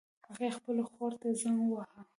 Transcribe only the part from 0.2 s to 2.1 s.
هغې خپلې خور ته زنګ وواهه